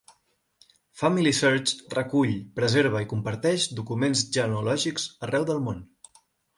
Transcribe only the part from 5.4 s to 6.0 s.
del món.